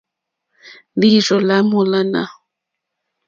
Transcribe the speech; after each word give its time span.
Lǐīrzɔ́ 0.99 1.39
lá 1.47 1.57
mòlânà. 1.69 2.21